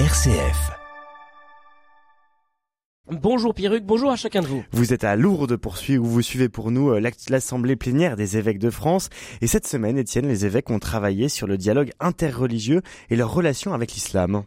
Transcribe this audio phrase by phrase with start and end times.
[0.00, 0.72] RCF.
[3.12, 4.64] Bonjour Pierruc, bonjour à chacun de vous.
[4.72, 8.36] Vous êtes à Lourdes pour suivre, où vous suivez pour nous euh, l'Assemblée plénière des
[8.36, 9.08] évêques de France.
[9.40, 13.72] Et cette semaine, Étienne, les évêques ont travaillé sur le dialogue interreligieux et leur relation
[13.72, 14.42] avec l'islam.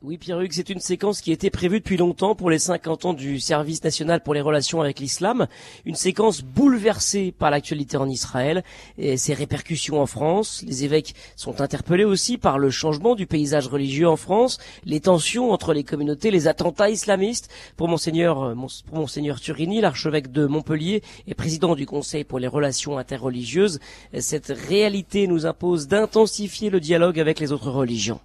[0.00, 3.40] Oui, Pierre-Hugues, c'est une séquence qui était prévue depuis longtemps pour les 50 ans du
[3.40, 5.48] service national pour les relations avec l'islam.
[5.84, 8.62] Une séquence bouleversée par l'actualité en Israël
[8.96, 10.62] et ses répercussions en France.
[10.64, 15.50] Les évêques sont interpellés aussi par le changement du paysage religieux en France, les tensions
[15.50, 17.50] entre les communautés, les attentats islamistes.
[17.76, 18.54] Pour Monseigneur, euh,
[18.86, 23.80] pour Monseigneur Turini, l'archevêque de Montpellier et président du Conseil pour les relations interreligieuses,
[24.20, 28.20] cette réalité nous impose d'intensifier le dialogue avec les autres religions.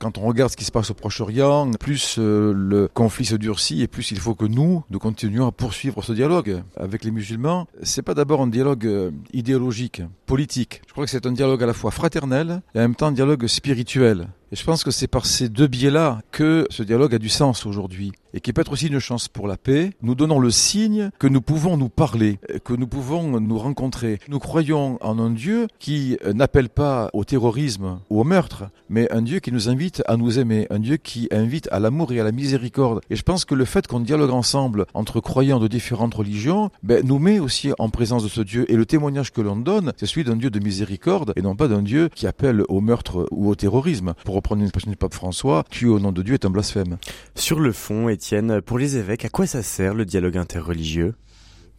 [0.00, 3.82] Quand on regarde ce qui se passe au Proche-Orient, plus euh, le conflit se durcit
[3.82, 7.68] et plus il faut que nous, nous continuions à poursuivre ce dialogue avec les musulmans.
[7.82, 10.80] C'est pas d'abord un dialogue euh, idéologique, politique.
[10.86, 13.12] Je crois que c'est un dialogue à la fois fraternel et en même temps un
[13.12, 14.28] dialogue spirituel.
[14.52, 17.66] Et je pense que c'est par ces deux biais-là que ce dialogue a du sens
[17.66, 19.90] aujourd'hui et qui peut être aussi une chance pour la paix.
[20.02, 24.18] Nous donnons le signe que nous pouvons nous parler, que nous pouvons nous rencontrer.
[24.28, 29.22] Nous croyons en un Dieu qui n'appelle pas au terrorisme ou au meurtre, mais un
[29.22, 32.24] Dieu qui nous invite à nous aimer, un Dieu qui invite à l'amour et à
[32.24, 33.00] la miséricorde.
[33.10, 37.06] Et je pense que le fait qu'on dialogue ensemble entre croyants de différentes religions, ben,
[37.06, 38.70] nous met aussi en présence de ce Dieu.
[38.70, 41.68] Et le témoignage que l'on donne, c'est celui d'un Dieu de miséricorde et non pas
[41.68, 44.14] d'un Dieu qui appelle au meurtre ou au terrorisme.
[44.24, 46.96] Pour reprendre une expression du pape François, tuer au nom de Dieu est un blasphème.
[47.34, 51.14] Sur le fond, Étienne, pour les évêques, à quoi ça sert le dialogue interreligieux?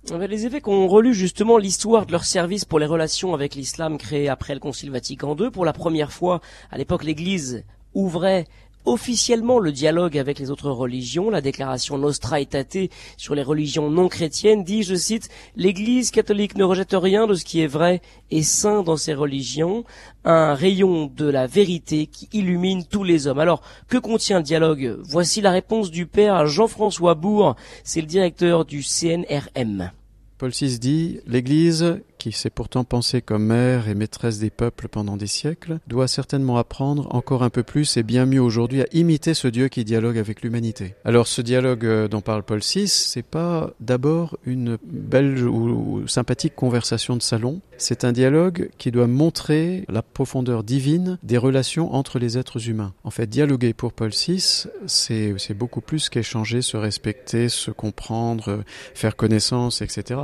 [0.09, 3.55] Eh ben, les évêques ont relu justement l'histoire de leur service pour les relations avec
[3.55, 5.49] l'islam créé après le Concile Vatican II.
[5.49, 6.39] Pour la première fois,
[6.71, 8.45] à l'époque, l'Église ouvrait
[8.85, 11.29] officiellement le dialogue avec les autres religions.
[11.29, 16.63] La déclaration Nostra Aetate sur les religions non chrétiennes dit, je cite, L'Église catholique ne
[16.63, 19.83] rejette rien de ce qui est vrai et saint dans ces religions,
[20.23, 23.39] un rayon de la vérité qui illumine tous les hommes.
[23.39, 24.97] Alors, que contient le dialogue?
[25.03, 29.91] Voici la réponse du père Jean-François Bourg, c'est le directeur du CNRM.
[30.37, 35.17] Paul VI dit, l'Église qui s'est pourtant pensée comme mère et maîtresse des peuples pendant
[35.17, 39.33] des siècles, doit certainement apprendre encore un peu plus et bien mieux aujourd'hui à imiter
[39.33, 40.93] ce Dieu qui dialogue avec l'humanité.
[41.03, 46.53] Alors ce dialogue euh, dont parle Paul VI, c'est pas d'abord une belle ou sympathique
[46.55, 52.19] conversation de salon, c'est un dialogue qui doit montrer la profondeur divine des relations entre
[52.19, 52.93] les êtres humains.
[53.03, 59.15] En fait, dialoguer pour Paul VI, c'est beaucoup plus qu'échanger, se respecter, se comprendre, faire
[59.15, 60.19] connaissance, etc.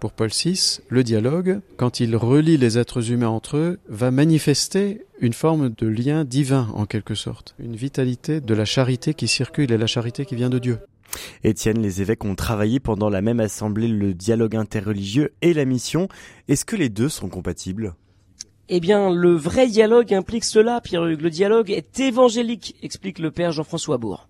[0.00, 1.35] Pour Paul VI, le dialogue
[1.76, 6.68] quand il relie les êtres humains entre eux, va manifester une forme de lien divin
[6.74, 10.50] en quelque sorte, une vitalité de la charité qui circule et la charité qui vient
[10.50, 10.78] de Dieu.
[11.44, 16.08] Étienne, les évêques ont travaillé pendant la même assemblée le dialogue interreligieux et la mission.
[16.48, 17.94] Est-ce que les deux sont compatibles?
[18.68, 21.20] Eh bien, le vrai dialogue implique cela, Pierre-Hugues.
[21.20, 24.28] Le dialogue est évangélique, explique le père Jean-François Bourg.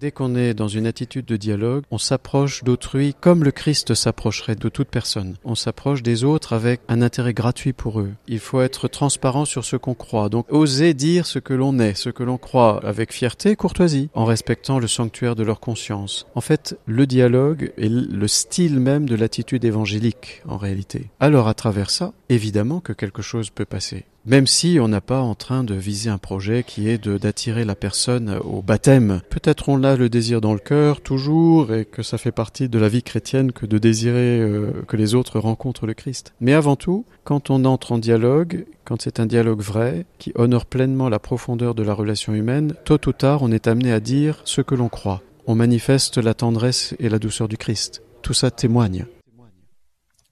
[0.00, 4.54] Dès qu'on est dans une attitude de dialogue, on s'approche d'autrui comme le Christ s'approcherait
[4.54, 5.34] de toute personne.
[5.42, 8.12] On s'approche des autres avec un intérêt gratuit pour eux.
[8.28, 10.28] Il faut être transparent sur ce qu'on croit.
[10.28, 14.08] Donc oser dire ce que l'on est, ce que l'on croit avec fierté et courtoisie,
[14.14, 16.28] en respectant le sanctuaire de leur conscience.
[16.36, 21.10] En fait, le dialogue est le style même de l'attitude évangélique en réalité.
[21.18, 24.04] Alors à travers ça, évidemment que quelque chose peut passer.
[24.26, 27.74] Même si on n'a pas en train de viser un projet qui est d'attirer la
[27.74, 29.22] personne au baptême.
[29.30, 32.78] Peut-être on a le désir dans le cœur toujours et que ça fait partie de
[32.78, 36.34] la vie chrétienne que de désirer euh, que les autres rencontrent le Christ.
[36.40, 40.66] Mais avant tout, quand on entre en dialogue, quand c'est un dialogue vrai, qui honore
[40.66, 44.40] pleinement la profondeur de la relation humaine, tôt ou tard on est amené à dire
[44.44, 45.22] ce que l'on croit.
[45.46, 48.02] On manifeste la tendresse et la douceur du Christ.
[48.22, 49.06] Tout ça témoigne.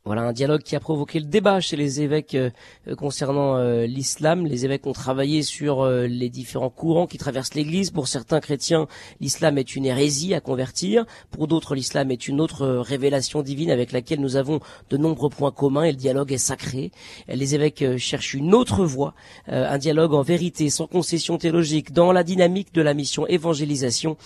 [0.07, 2.51] Voilà un dialogue qui a provoqué le débat chez les évêques euh,
[2.97, 4.47] concernant euh, l'islam.
[4.47, 7.91] Les évêques ont travaillé sur euh, les différents courants qui traversent l'Église.
[7.91, 8.87] Pour certains chrétiens,
[9.19, 11.07] l'islam est une hérésie à convertir.
[11.33, 15.51] Pour d'autres, l'islam est une autre révélation divine avec laquelle nous avons de nombreux points
[15.51, 16.93] communs et le dialogue est sacré.
[17.27, 19.15] Les évêques cherchent une autre voie,
[19.49, 24.17] un dialogue en vérité, sans concession théologique, dans la dynamique de la mission évangélisation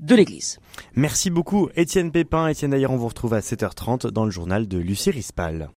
[0.00, 0.58] de l'Église.
[0.94, 2.48] Merci beaucoup Étienne Pépin.
[2.48, 5.70] Étienne d'ailleurs on vous retrouve à 7h30 dans le journal de Lucie Rispal.